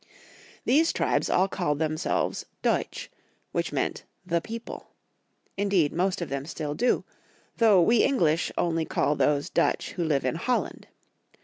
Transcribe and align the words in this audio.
These 0.65 0.91
tribes 0.93 1.29
aU 1.29 1.45
called 1.47 1.77
themselves 1.77 2.47
Deutsche 2.63 3.11
which 3.51 3.71
meant 3.71 4.03
the 4.25 4.41
people; 4.41 4.87
indeed, 5.57 5.93
most 5.93 6.21
of 6.21 6.29
them 6.29 6.41
do 6.41 6.47
so 6.47 6.51
still, 6.73 7.05
though 7.57 7.79
we 7.83 7.97
English 7.97 8.51
only 8.57 8.83
call 8.83 9.15
those 9.15 9.51
Dutch 9.51 9.91
who 9.91 10.03
live 10.03 10.25
in 10.25 10.33
Holland. 10.37 10.87